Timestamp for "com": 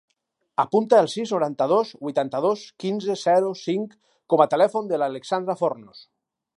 4.35-4.47